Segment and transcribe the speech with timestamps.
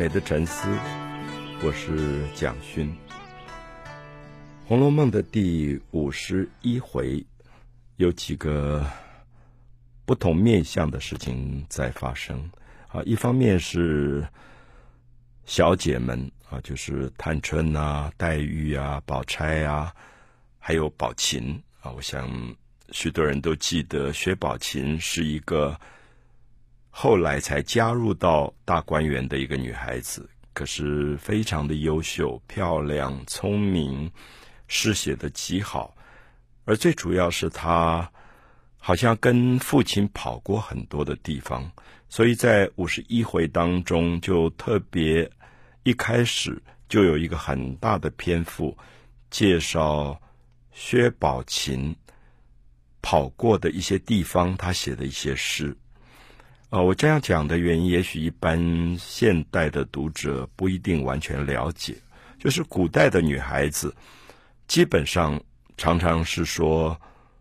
[0.00, 0.66] 美的沉思，
[1.62, 2.88] 我是蒋勋。
[4.66, 7.22] 《红楼梦》的第五十一回，
[7.96, 8.82] 有几个
[10.06, 12.50] 不同面向的事情在发生
[12.88, 13.02] 啊。
[13.04, 14.26] 一方面是
[15.44, 19.94] 小姐们啊，就是探春啊、黛玉啊、宝钗啊，
[20.58, 21.92] 还有宝琴啊。
[21.92, 22.26] 我想
[22.90, 25.78] 许多人都记得，薛宝琴是一个。
[26.90, 34.10] 后来才加入到大观园的一个女孩子，可是非常的优秀、漂亮、聪明，
[34.66, 35.96] 诗写的极好。
[36.64, 38.10] 而最主要是她
[38.76, 41.70] 好像跟父亲跑过很多的地方，
[42.08, 45.30] 所以在五十一回当中就特别
[45.84, 48.76] 一开始就有一个很大的篇幅
[49.30, 50.20] 介绍
[50.72, 51.94] 薛宝琴
[53.00, 55.74] 跑过的一些地方，她写的一些诗。
[56.70, 61.96] 啊、我这样讲的原因，也许一般现代的读者不一定完全了解。
[62.38, 63.92] 就是古代的女孩子，
[64.68, 65.42] 基本上
[65.76, 66.96] 常常是说，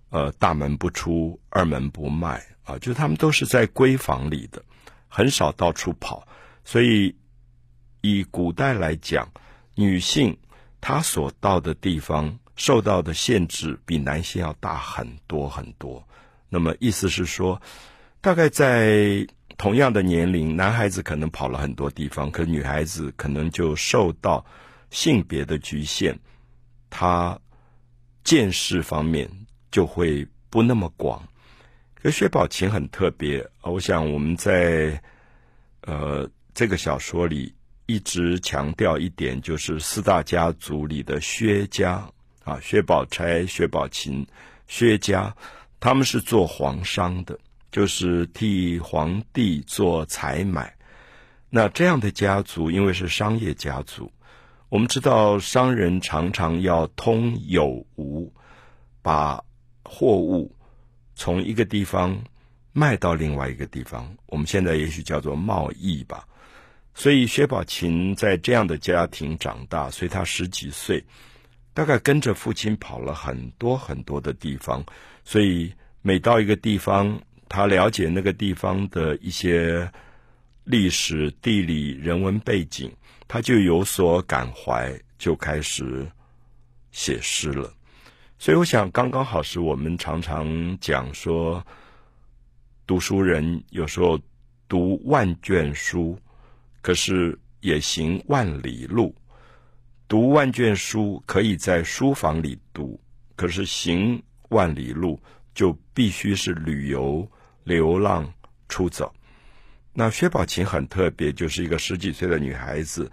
[0.10, 4.64] 呃，大门不出，二门不迈啊，就是她们都是在闺房里的，
[5.08, 6.28] 很少到处跑。
[6.66, 7.16] 所以，
[8.02, 9.32] 以古代来讲，
[9.76, 10.36] 女性
[10.82, 16.04] 她所到的地方受到的限制比男性要大很多很多。
[16.50, 17.62] 那么，意思是说。
[18.22, 19.26] 大概在
[19.58, 24.46] 同样的年龄，男孩子可能跑了很多地方，可女孩子可能就受到
[24.90, 26.18] 性别的局限，
[26.90, 27.40] 她
[28.24, 29.30] 见识方面
[29.72, 31.22] 就会不那么广。
[32.02, 35.02] 可薛宝琴很特别，我想我们在
[35.82, 37.54] 呃这个小说里
[37.86, 42.06] 一直强调一点，就是四大家族里的薛家
[42.44, 44.26] 啊，薛宝钗、薛宝琴、
[44.68, 45.34] 薛家，
[45.80, 47.38] 他们是做皇商的。
[47.72, 50.76] 就是替皇帝做采买，
[51.52, 54.12] 那这样的家族，因为是商业家族，
[54.70, 58.34] 我们知道商人常常要通有无，
[59.04, 59.40] 把
[59.84, 60.52] 货物
[61.14, 62.20] 从一个地方
[62.74, 66.28] 卖到另外一个地方，我们现在也许叫做贸易吧。
[66.96, 71.06] 所以薛宝琴在这样的家庭长大，所以他十几岁，
[71.76, 74.84] 大概跟着父亲跑了很多很多的地方，
[75.24, 77.22] 所以每到一个地方。
[77.50, 79.92] 他了解那个地方的一些
[80.64, 82.90] 历史、地理、人文背景，
[83.28, 86.08] 他就有所感怀，就开始
[86.92, 87.74] 写诗了。
[88.38, 91.62] 所以，我想刚刚好是我们常常讲说，
[92.88, 94.18] 读书人有时候
[94.68, 96.18] 读万卷书，
[96.82, 99.14] 可是也行万里路。
[100.08, 103.00] 读万卷书可以在书房里读，
[103.36, 105.22] 可是行万里路
[105.54, 107.30] 就必须是旅游。
[107.70, 108.34] 流浪
[108.68, 109.14] 出走，
[109.94, 113.12] 那薛宝琴很特别，就是一个十几岁的女孩子，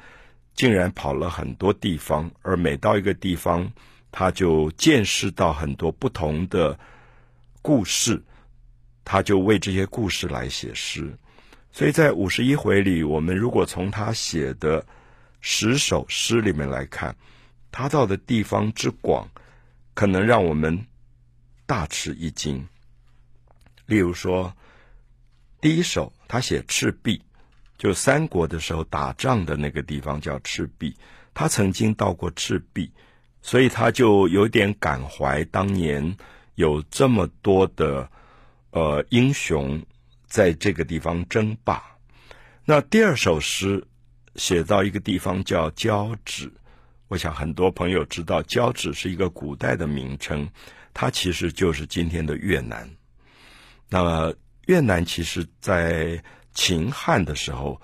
[0.55, 3.71] 竟然跑了很多地方，而每到一个地方，
[4.11, 6.79] 她就见识到很多不同的
[7.61, 8.23] 故事，
[9.05, 11.19] 她就为这些故事来写诗。
[11.71, 14.87] 所以在五十一回里，我们如果从她写的
[15.43, 17.15] 十首诗里面来看，
[17.71, 19.29] 她到的地方之广，
[19.93, 20.87] 可能让我们
[21.67, 22.67] 大吃一惊。
[23.87, 24.55] 例如说，
[25.61, 27.23] 第一首他写赤壁，
[27.79, 30.97] 就三国的时候打仗的那个地方叫赤壁。
[31.33, 32.91] 他曾经到过赤壁，
[33.43, 36.17] 所以他就有点感怀当年
[36.55, 38.11] 有这么多的
[38.71, 39.85] 呃英雄
[40.27, 41.83] 在这个地方争霸。
[42.65, 43.87] 那第二首诗
[44.35, 46.51] 写到一个地方叫交趾，
[47.09, 50.49] 我想很多朋友知道交趾是一个古代的名称，
[50.93, 52.91] 它其实就是今天的越南。
[53.89, 54.35] 那么
[54.67, 56.21] 越南其实，在
[56.53, 57.81] 秦汉的时候，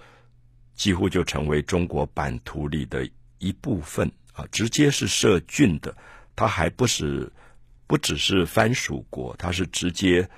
[0.75, 3.09] 几乎就成为中国版图里的
[3.39, 5.97] 一部分啊，直接是设郡的。
[6.35, 7.31] 它还不是
[7.87, 10.29] 不只是藩属国，它是直接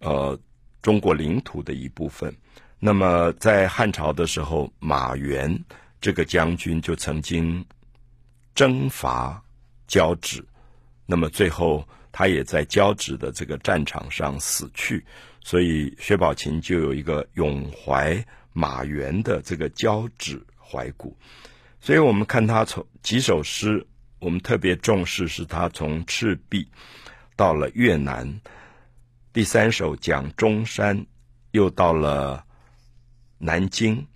[0.00, 0.36] 呃
[0.82, 2.34] 中国领土的一部分。
[2.80, 5.56] 那么在汉朝的时候，马援
[6.00, 7.64] 这个将军就曾经
[8.56, 9.40] 征伐
[9.86, 10.44] 交趾，
[11.06, 11.86] 那么最后。
[12.18, 15.04] 他也在交趾的这个战场上死去，
[15.44, 18.24] 所以薛宝琴就有一个咏怀
[18.54, 21.14] 马援的这个交趾怀古。
[21.78, 23.86] 所以我们看他从几首诗，
[24.18, 26.66] 我们特别重视是他从赤壁
[27.36, 28.40] 到了越南，
[29.34, 31.04] 第三首讲中山，
[31.50, 32.46] 又到了
[33.36, 34.06] 南京，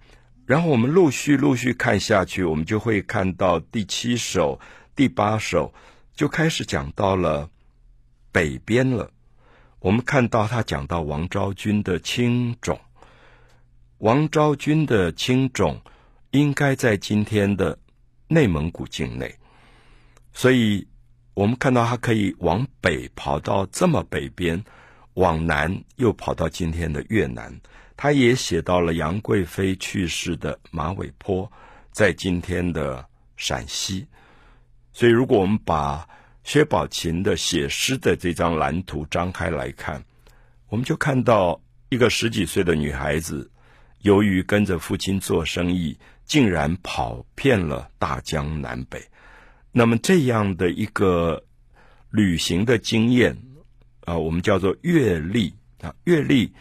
[0.46, 4.58] 然后我们陆续陆续看下去，我们就会看到第七首、
[4.96, 5.74] 第八首
[6.14, 7.50] 就开始讲到了。
[8.32, 9.10] 北边了，
[9.78, 12.78] 我们看到他讲到王昭君的青冢，
[13.98, 15.80] 王昭君的青冢
[16.30, 17.78] 应该在今天的
[18.28, 19.34] 内蒙古境内，
[20.32, 20.86] 所以
[21.34, 24.62] 我们看到他可以往北跑到这么北边，
[25.14, 27.60] 往南又跑到今天的越南。
[27.96, 31.50] 他也写到了杨贵妃去世的马尾坡，
[31.92, 33.06] 在今天的
[33.36, 34.06] 陕西。
[34.92, 36.08] 所以，如果我们把
[36.50, 40.04] 薛宝琴的写诗的这张蓝图张开来看，
[40.68, 43.52] 我们就看到一个十几岁的女孩子，
[44.00, 49.00] 由于跟着父亲做生意，竟然跑遍了大江南北。
[49.70, 51.44] 那么这样的一个
[52.10, 53.40] 旅行的经验，
[54.04, 56.52] 啊，我们叫做阅历啊，阅历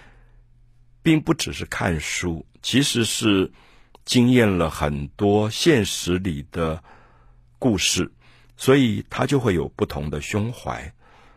[1.01, 3.51] 并不只是看书，其实是
[4.05, 6.83] 经验了很多现实里的
[7.57, 8.11] 故事。
[8.59, 10.93] 所以他就会有不同的胸怀，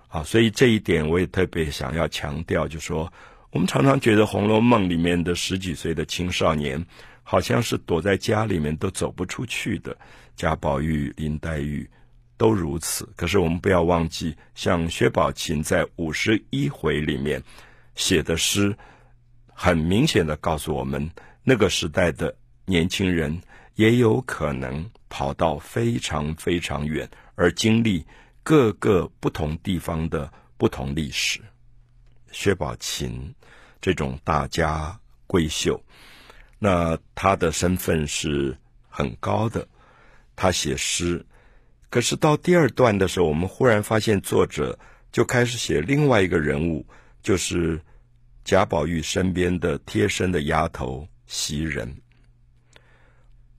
[0.08, 3.10] 啊，所以这一点我也特别想要强调，就说，
[3.52, 6.84] 我们常常觉得《红楼梦》里面的十几岁的青少年，
[7.22, 9.96] 好像是躲在家里面都走不出去的，
[10.34, 11.88] 贾宝玉、林黛玉
[12.36, 13.08] 都如此。
[13.14, 17.40] 可是我们不要忘记，像薛宝琴在五十一回里面
[17.94, 18.76] 写的诗，
[19.46, 21.08] 很明显的告诉我们，
[21.44, 22.34] 那个时代的
[22.66, 23.40] 年轻人
[23.76, 24.90] 也有可能。
[25.12, 28.02] 跑到非常非常远，而经历
[28.42, 31.38] 各个不同地方的不同历史。
[32.30, 33.34] 薛宝琴
[33.78, 34.98] 这种大家
[35.28, 35.78] 闺秀，
[36.58, 38.56] 那她的身份是
[38.88, 39.68] 很高的。
[40.34, 41.26] 她写诗，
[41.90, 44.78] 可是到第二段的时候，我们忽然发现作者
[45.12, 46.86] 就开始写另外一个人物，
[47.22, 47.78] 就是
[48.44, 52.01] 贾宝玉身边的贴身的丫头袭人。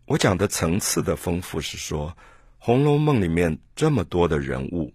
[0.05, 2.09] 我讲的层次的丰富是说，
[2.59, 4.93] 《红楼梦》里面这么多的人物，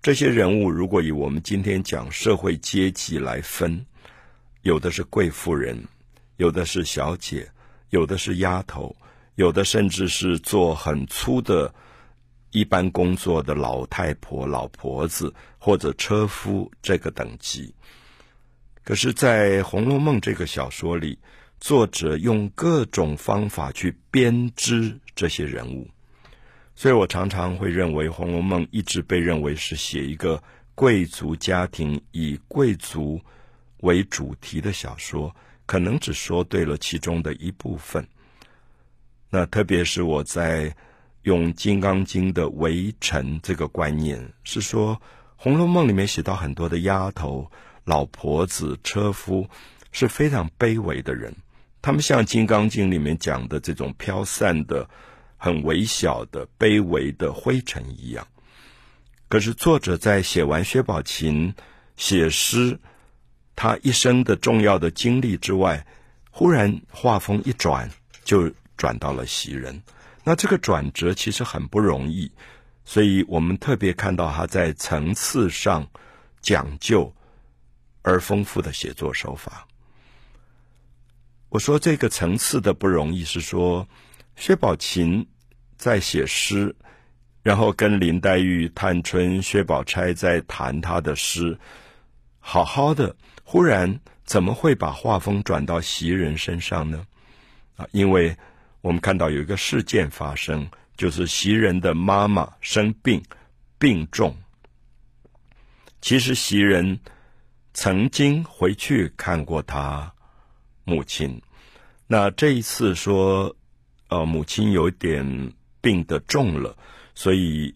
[0.00, 3.84] 这些人物如果以我们今天讲社会阶级来分，
[4.62, 5.78] 有的是贵妇人，
[6.38, 7.50] 有的是小姐，
[7.90, 8.96] 有的是丫头，
[9.34, 11.74] 有的甚至是做很粗的
[12.50, 17.74] 一般工作的老太婆、老婆子或者车夫这个等级。
[18.82, 21.18] 可是，在《红楼梦》这个小说里，
[21.60, 25.90] 作者用各种方法去编织这些人物，
[26.74, 30.42] 所以我常常会认为《红楼梦》一直被认为是写一个
[30.74, 33.20] 贵族家庭以贵族
[33.80, 35.36] 为主题的小说，
[35.66, 38.08] 可能只说对了其中的一部分。
[39.28, 40.74] 那特别是我在
[41.22, 44.96] 用《金刚经》的围城这个观念，是说
[45.36, 47.50] 《红楼梦》里面写到很多的丫头、
[47.84, 49.46] 老婆子、车夫
[49.92, 51.36] 是非常卑微的人。
[51.82, 54.88] 他们像《金刚经》里面讲的这种飘散的、
[55.36, 58.26] 很微小的、卑微的灰尘一样。
[59.28, 61.54] 可是作者在写完薛宝琴
[61.96, 62.78] 写诗，
[63.54, 65.86] 他一生的重要的经历之外，
[66.30, 67.88] 忽然画风一转，
[68.24, 69.82] 就转到了袭人。
[70.22, 72.30] 那这个转折其实很不容易，
[72.84, 75.88] 所以我们特别看到他在层次上
[76.42, 77.14] 讲究
[78.02, 79.66] 而丰富的写作手法。
[81.50, 83.88] 我说这个层次的不容易，是说
[84.36, 85.26] 薛宝琴
[85.76, 86.76] 在写诗，
[87.42, 91.58] 然后跟林黛玉、探春、薛宝钗在谈他的诗，
[92.38, 97.04] 好好的，忽然怎么会把画风转到袭人身上呢？
[97.76, 98.36] 啊，因为
[98.80, 103.20] 我们看到有一个事件发生，就是袭人的妈妈生病，
[103.76, 104.36] 病重。
[106.00, 107.00] 其实袭人
[107.74, 110.14] 曾经回去看过她。
[110.90, 111.40] 母亲，
[112.08, 113.54] 那这一次说，
[114.08, 116.76] 呃，母亲有点病得重了，
[117.14, 117.72] 所以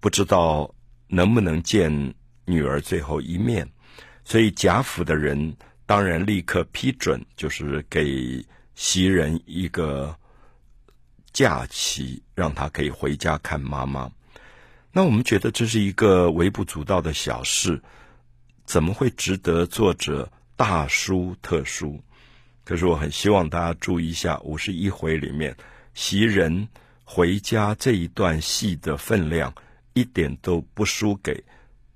[0.00, 0.74] 不知道
[1.06, 2.12] 能不能见
[2.44, 3.68] 女儿最后一面，
[4.24, 5.56] 所以贾府的人
[5.86, 8.44] 当然立刻批准，就是给
[8.74, 10.12] 袭人一个
[11.32, 14.10] 假期，让她可以回家看妈妈。
[14.90, 17.80] 那我们觉得这是一个微不足道的小事，
[18.64, 22.02] 怎么会值得作者大书特书？
[22.66, 25.56] 可是我很希望大家注意一下五十一回里面
[25.94, 26.68] 袭人
[27.04, 29.54] 回家这一段戏的分量，
[29.92, 31.44] 一点都不输给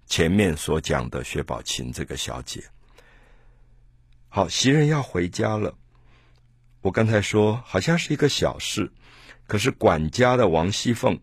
[0.06, 2.62] 前面所讲的薛宝琴这个小姐。
[4.28, 5.76] 好，袭人要回家了。
[6.82, 8.92] 我刚才说好像是一个小事，
[9.48, 11.18] 可是管家的王熙凤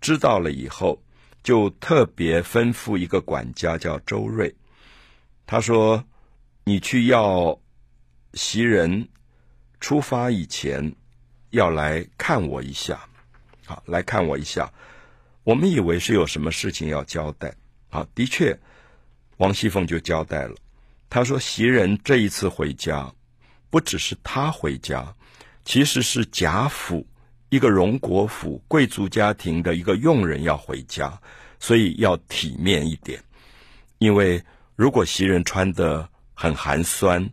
[0.00, 1.02] 知道了以后，
[1.42, 4.56] 就特别吩咐一个管家叫周瑞，
[5.44, 6.02] 他说
[6.64, 7.60] ：“你去要。”
[8.38, 9.08] 袭人
[9.80, 10.94] 出发以前
[11.50, 13.00] 要来看我一下，
[13.66, 14.72] 好，来看我一下。
[15.42, 17.52] 我们以为是有什么事情要交代，
[17.88, 18.56] 好，的确，
[19.38, 20.54] 王熙凤就交代了。
[21.10, 23.12] 她说：袭人这一次回家，
[23.70, 25.12] 不只是她回家，
[25.64, 27.04] 其实是贾府
[27.48, 31.20] 一个荣国府贵族家庭的一个佣人要回家，
[31.58, 33.20] 所以要体面一点。
[33.98, 34.40] 因为
[34.76, 37.28] 如果袭人穿得很寒酸、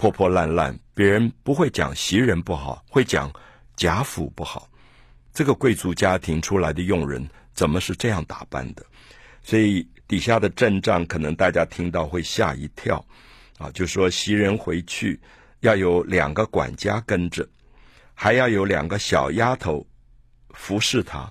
[0.00, 3.30] 破破烂烂，别人不会讲袭人不好，会讲
[3.76, 4.66] 贾府不好。
[5.30, 8.82] 这个贵族家庭出来的佣人怎么是这样打扮的？
[9.42, 13.04] 所以底下的阵仗可能大家听到会吓一跳，
[13.58, 15.20] 啊，就说袭人回去
[15.60, 17.46] 要有两个管家跟着，
[18.14, 19.86] 还要有两个小丫头
[20.54, 21.30] 服侍他。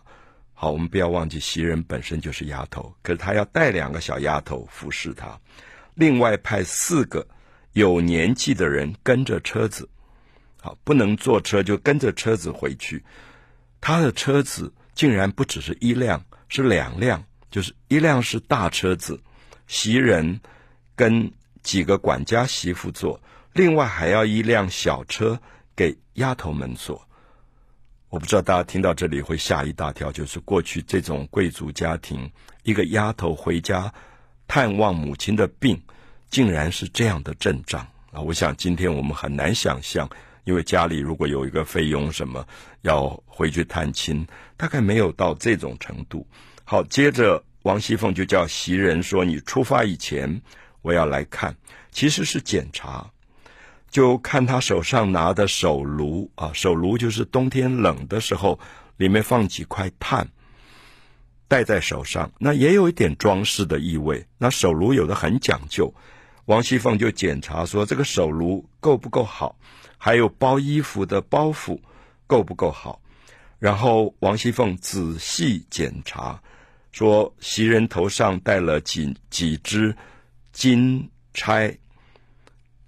[0.53, 5.35] 好，我们不要忘记袭人本身就是丫头，可是她要带两个小丫头服侍她，
[5.95, 7.27] 另外派四个
[7.73, 9.89] 有年纪的人跟着车子，
[10.61, 13.03] 好，不能坐车就跟着车子回去。
[13.81, 19.21] 他的车子竟然不只是一辆，是两辆，就是一辆是大车子，
[19.67, 20.41] 袭人
[20.95, 21.31] 跟
[21.63, 23.21] 几个管家媳妇坐，
[23.53, 25.39] 另外还要一辆小车
[25.75, 27.07] 给丫头们坐。
[28.09, 32.31] 我不知道大家听到这里会吓一大跳，就是过去这种贵族家庭，
[32.63, 33.93] 一个丫头回家
[34.47, 35.79] 探望母亲的病，
[36.29, 38.21] 竟然是这样的阵仗啊！
[38.21, 40.09] 我想今天我们很难想象。
[40.45, 42.43] 因为家里如果有一个费用什么
[42.81, 44.25] 要回去探亲，
[44.57, 46.25] 大概没有到这种程度。
[46.63, 50.41] 好，接着王熙凤就叫袭人说：“你出发以前，
[50.81, 51.55] 我要来看，
[51.91, 53.11] 其实是检查，
[53.91, 58.59] 就看他手上拿的手炉啊，手炉就是冬天冷的时候，
[58.97, 60.27] 里面放几块炭，
[61.47, 64.25] 戴在手上，那也有一点装饰的意味。
[64.39, 65.93] 那手炉有的很讲究，
[66.49, 69.55] 王熙凤就检查说这个手炉够不够好。”
[70.01, 71.77] 还有包衣服的包袱
[72.25, 73.01] 够不够好？
[73.59, 76.41] 然后王熙凤仔细检查，
[76.93, 79.93] 说袭人头上戴了几几只
[80.53, 81.77] 金钗，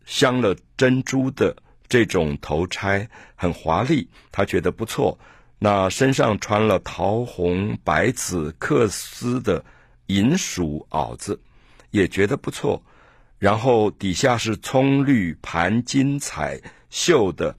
[0.06, 1.54] 镶了珍珠的
[1.90, 5.20] 这种头钗，很华丽，她觉得不错。
[5.60, 9.62] 那身上穿了桃红白紫缂丝的
[10.06, 11.38] 银鼠袄子，
[11.90, 12.82] 也觉得不错。
[13.42, 16.62] 然后底下是葱绿盘金彩。
[16.94, 17.56] 绣的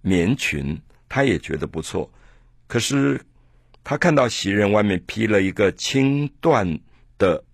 [0.00, 0.76] 棉裙，
[1.08, 2.12] 他也觉得不错。
[2.66, 3.24] 可是
[3.84, 6.80] 他看到袭人外面披了一个青缎
[7.16, 7.44] 的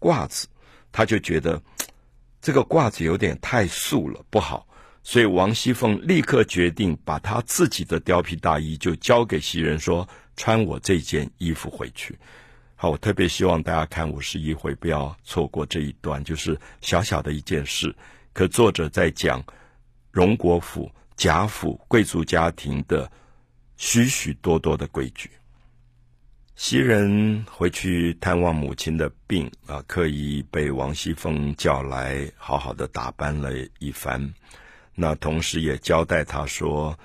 [0.00, 0.48] 褂子，
[0.90, 1.62] 他就觉得
[2.40, 4.66] 这个褂子有点太素了，不好。
[5.02, 12.18] 所以王熙凤立刻决定把她自己的貂皮大衣就交给袭人，说：“穿我这件衣服回去。”
[12.82, 17.94] 好，我特别希望大家看五十一回，不要错过这一段，就是小小的一件事，
[18.32, 19.44] 可作者在讲。
[20.10, 23.12] 荣国府、贾府贵族家庭的
[23.76, 25.30] 许许多多的规矩。
[26.56, 34.32] 袭人回去探望母亲的病啊，刻意被王熙凤叫来，好好的打扮了一番。
[34.94, 36.98] 那同时也交代她说，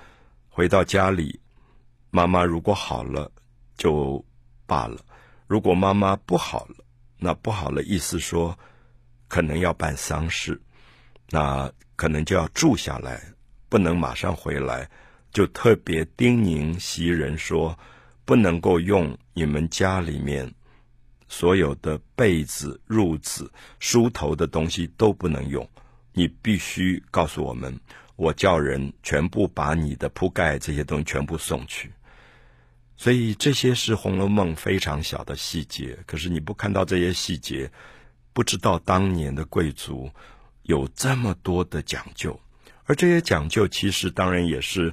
[0.48, 1.38] 回到家里，
[2.08, 3.30] 妈妈如果好了
[3.76, 4.24] 就
[4.66, 4.96] 罢了；
[5.46, 6.84] 如果妈妈不好了，
[7.18, 8.58] 那不好了，意思说
[9.28, 10.60] 可能要办丧事。
[11.30, 11.72] 那。
[11.98, 13.22] 可能就要住下来，
[13.70, 14.86] 不能马上回来，
[15.32, 17.74] 就特别叮咛袭人说，
[18.26, 20.52] 不能够用你们家里面
[21.26, 25.66] 所有的被子、褥子、梳头的东西都不能用，
[26.12, 27.80] 你必须告诉我们，
[28.16, 31.90] 我叫人全部把你的铺盖这些东西全部送去。
[32.96, 37.70] 所以这些是《红楼梦》非常小的细节，可是你不看到这些细节，
[38.32, 40.10] 不知道当年的贵族。
[40.62, 42.40] 有这么多的讲究，
[42.86, 44.92] 而这些讲究其实当然也是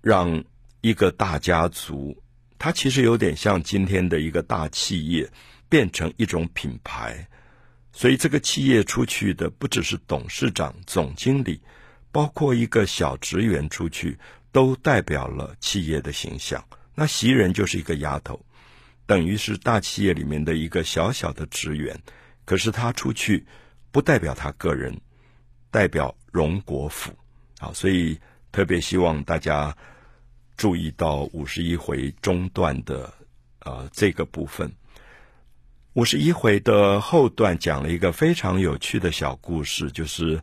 [0.00, 0.44] 让
[0.80, 2.16] 一个大家族，
[2.56, 5.28] 它其实有点像今天的一个大企业，
[5.68, 7.26] 变成一种品牌。
[7.92, 11.60] 所以这个企业出去的不只是董事长、总经理，
[12.12, 14.16] 包括一个小职员出去，
[14.52, 16.64] 都代表了企业的形象。
[16.96, 18.44] 那袭人就是一个丫头，
[19.06, 21.96] 等于是大企业里面的一个小小的职员，
[22.44, 23.46] 可是他出去。
[23.92, 24.94] 不代表他个人，
[25.70, 27.10] 代表荣国府，
[27.60, 28.18] 啊，所以
[28.52, 29.74] 特别希望大家
[30.54, 33.10] 注意到五十一回中段的
[33.60, 34.70] 呃这个部分。
[35.94, 40.42] 五十一回的后段讲了一个非常有趣的小故事，就是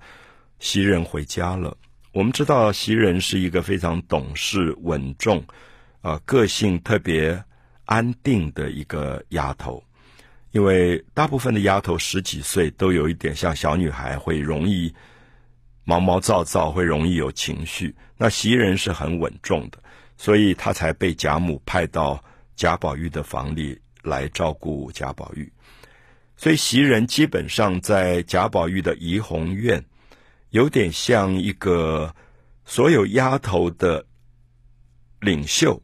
[0.58, 1.78] 袭人回家了。
[2.12, 5.46] 我们知道袭人是一个非常懂事、稳重，
[6.04, 7.44] 呃，个性特别
[7.86, 9.84] 安定的一个丫头。
[10.52, 14.94] 因为大部分的丫头十几岁都有一点像小女孩，会容易
[15.86, 17.96] 毛毛躁躁，会容易有情绪。
[18.18, 19.80] 那袭人是很稳重的，
[20.18, 22.24] 所以她才被贾母派到
[22.56, 25.52] 贾宝玉的房里来照顾贾宝玉。
[26.36, 29.84] 所以袭人基本上在贾宝玉的怡红院，
[30.50, 32.14] 有点像一个
[32.66, 34.06] 所有丫头的
[35.20, 35.82] 领袖，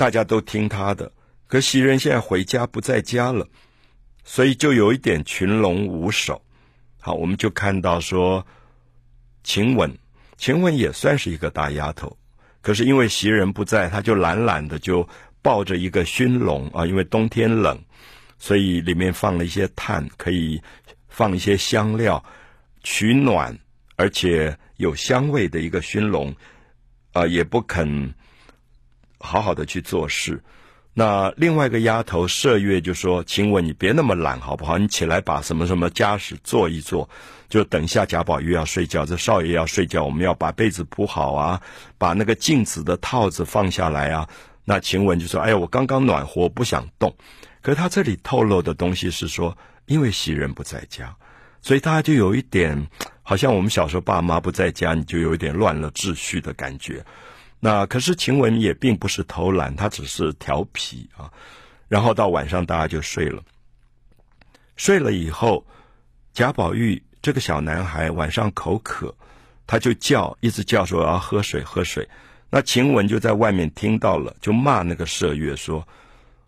[0.00, 1.12] 大家都听他的。
[1.46, 3.46] 可袭人现在回家不在家了，
[4.24, 6.40] 所以就有一点群龙无首。
[6.98, 8.46] 好，我们就看到说，
[9.44, 9.94] 晴雯，
[10.38, 12.16] 晴雯也算是一个大丫头，
[12.62, 15.06] 可是因为袭人不在，她就懒懒的就
[15.42, 17.78] 抱着一个熏笼啊，因为冬天冷，
[18.38, 20.62] 所以里面放了一些炭，可以
[21.10, 22.24] 放一些香料
[22.82, 23.58] 取暖，
[23.96, 26.34] 而且有香味的一个熏笼，
[27.12, 28.14] 啊，也不肯
[29.20, 30.42] 好好的去做事。
[30.92, 34.76] 那另外一个丫头麝月就说：“晴雯，你别那么懒好不好？
[34.76, 37.08] 你起来把什么什么家事做一做，
[37.48, 41.62] 就等一下贾宝玉要睡觉，这少爷要睡觉，我们要把被子铺好啊，
[41.96, 44.28] 把那个镜子的套子放下来啊。”
[44.64, 47.14] 那晴雯就说：“哎呀，我刚刚暖和，不想动。”
[47.62, 51.14] 可是他这里透露的东西是说，因为袭人不在家，
[51.62, 52.88] 所以大家就有一点，
[53.22, 57.04] 好像我们小时候爸妈不在家，你就有一点乱了秩序的感觉。
[57.60, 61.30] 那可是晴雯也并不是偷懒，她只是调皮啊。
[61.88, 63.42] 然后到晚上大家就睡了，
[64.76, 65.66] 睡了以后，
[66.32, 69.14] 贾宝玉这个小男孩晚上口渴，
[69.66, 72.08] 他就叫，一直叫说要喝水喝水。
[72.48, 75.86] 那晴雯就在外面听到了，就骂那个麝月说：“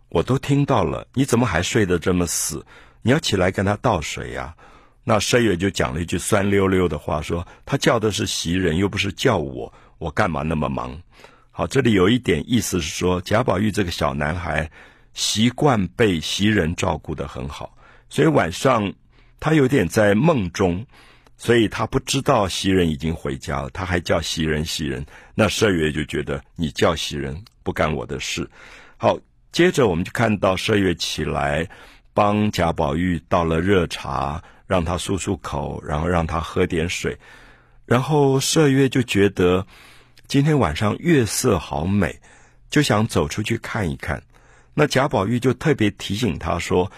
[0.09, 2.65] 我都听到了，你怎么还睡得这么死？
[3.01, 4.55] 你要起来跟他倒水呀。”
[5.03, 11.01] 那麝月就讲了一句酸溜溜的话，说：“他叫的是袭人，又不是叫我。”我干嘛那么忙？
[11.49, 14.69] 好，这里有一点意思是说，贾宝玉这个小男孩
[15.13, 17.77] 习惯被袭人照顾得很好，
[18.09, 18.93] 所以晚上
[19.39, 20.85] 他有点在梦中，
[21.37, 25.05] 所以他不知道袭人已经回家了，他还叫袭人袭人。
[25.35, 28.49] 那麝月就觉得你叫袭人不干我的事。
[28.97, 29.17] 好，
[29.53, 31.65] 接着我们就看到麝月起来
[32.13, 37.17] 帮贾宝玉倒了热茶，让他漱漱口，然后让他喝点水，
[37.85, 39.65] 然后麝月就觉得。
[40.27, 42.19] 今天晚上月色好美，
[42.69, 44.21] 就想走出去看一看。
[44.73, 46.91] 那贾宝玉就特别提醒他说：“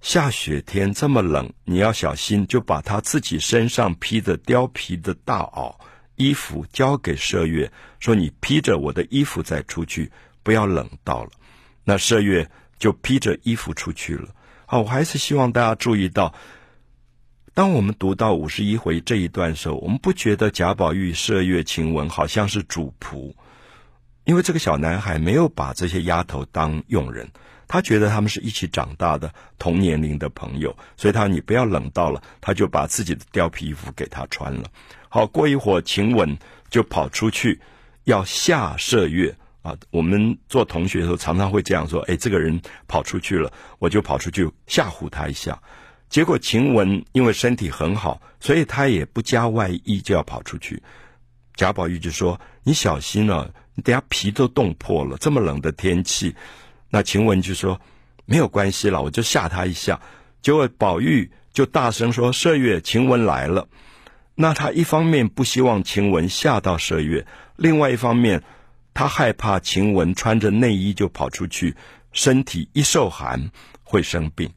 [0.00, 5.74] 下雪天这么冷，你要小心，就把他自己身上披的貂皮的大袄
[6.14, 10.10] 衣服交给麝月，说你披着我的衣服再出去，
[10.44, 11.30] 不要冷到了。”
[11.82, 14.28] 那麝月就披着衣服出去了。
[14.66, 16.32] 好，我还是希望大家注意到。
[17.58, 23.34] 当我们读到五十一回这一段时候，我们不觉得贾宝玉、麝月、晴雯好像是主仆，
[24.22, 27.28] 因为这个小男孩没有把这些丫头当佣人，
[27.66, 34.70] 他觉得他们是一起长大的同年龄的朋友，所以他你不要冷到了，他就把自己的貂皮衣服给他穿了。
[35.08, 36.38] 好，过一会儿，晴雯
[36.70, 37.60] 就跑出去
[38.04, 39.74] 要吓麝月啊。
[39.90, 45.60] 我们做同学的时候常常会这样说：哎，这个人跑出去了，我就跑出去吓唬他一下。
[46.08, 50.82] 结果晴雯因为身体很好，所以她也不加外衣就要跑出去。
[51.54, 56.34] 贾宝玉就说：“你小心啊，你等下皮都冻破了，这么冷的天气。”
[56.88, 57.78] 那晴雯就说
[58.24, 60.00] ：“没有关系了，我就吓他一下。”
[60.40, 63.68] 结果宝玉就大声说：“麝月，晴雯来了。”
[64.34, 68.42] 那他一方面不希望晴雯吓到麝月，另外一方面
[68.94, 71.76] 他害怕晴雯穿着内衣就跑出去，
[72.12, 73.50] 身体一受寒
[73.82, 74.50] 会生病。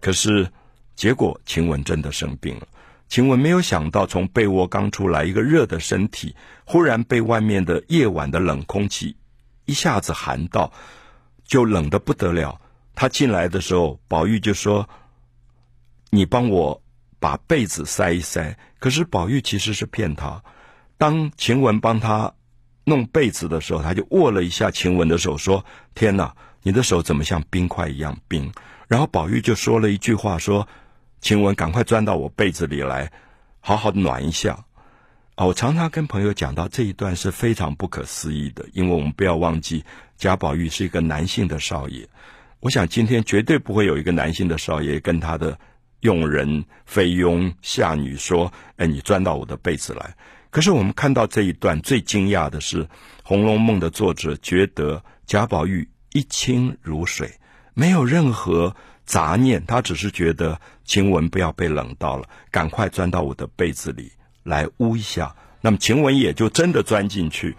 [0.00, 0.50] 可是。
[0.96, 2.68] 结果晴雯真的生病了。
[3.06, 9.16] 晴雯没有想到，从被窝刚出来，一个热的身体，忽然被外面的夜晚的冷空气
[9.66, 10.72] 一下子寒到，
[11.44, 12.60] 就冷得不得了。
[12.94, 14.88] 她进来的时候，宝玉就说
[16.10, 16.82] ：“你帮我
[17.20, 20.42] 把被子塞一塞。”可是宝玉其实是骗她。
[20.96, 22.32] 当晴雯帮他
[22.84, 28.50] 弄被子的时候，他就握了一下晴雯的手，说：“天哪，你的手怎么像冰块一样冰？”
[28.88, 30.66] 然后宝玉就说了一句话，说。
[31.24, 33.10] 晴雯，赶快钻到我被子里来，
[33.60, 34.66] 好好的暖一下。
[35.36, 39.82] 哦，我常常跟朋友讲到这一段是非常不可思议的，因为我们不要忘记
[40.18, 42.06] 贾宝玉是一个男性的少爷。
[42.60, 45.58] 我想今天绝对不会有一个男性的少爷跟他的
[46.00, 50.14] 佣人、菲佣、下女说：“哎，你钻到我的被子来。”
[50.52, 52.84] 可是我们看到这一段，最惊讶的是
[53.22, 57.32] 《红楼梦》的作者觉得贾宝玉一清如水，
[57.74, 58.74] 没有任何。
[59.06, 65.36] 杂念，他只是觉得晴雯不要被冷到了，赶快钻到我的被子里来捂一下。
[65.60, 67.54] 那么晴雯也就真的钻进去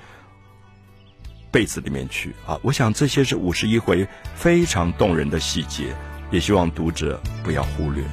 [1.51, 2.59] 被子里面去啊！
[2.63, 5.95] 我想这些是五十一回非常动人的细节，
[6.31, 8.03] 也希望读者不要忽略。